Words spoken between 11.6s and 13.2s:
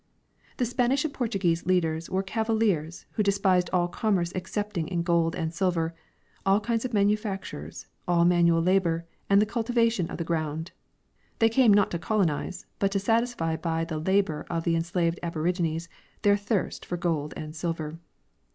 not to colonize, but to